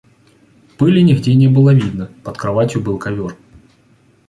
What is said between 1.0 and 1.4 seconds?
нигде